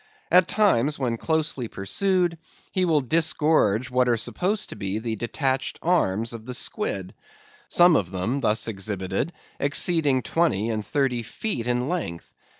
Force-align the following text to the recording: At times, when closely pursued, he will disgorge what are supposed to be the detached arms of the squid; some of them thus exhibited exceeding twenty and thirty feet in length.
At 0.31 0.47
times, 0.47 0.97
when 0.97 1.17
closely 1.17 1.67
pursued, 1.67 2.39
he 2.71 2.85
will 2.85 3.01
disgorge 3.01 3.91
what 3.91 4.09
are 4.09 4.17
supposed 4.17 4.69
to 4.69 4.75
be 4.75 4.97
the 4.97 5.15
detached 5.15 5.77
arms 5.83 6.33
of 6.33 6.47
the 6.47 6.55
squid; 6.55 7.13
some 7.69 7.95
of 7.95 8.09
them 8.09 8.41
thus 8.41 8.67
exhibited 8.67 9.31
exceeding 9.59 10.23
twenty 10.23 10.69
and 10.71 10.83
thirty 10.83 11.21
feet 11.21 11.67
in 11.67 11.87
length. 11.87 12.33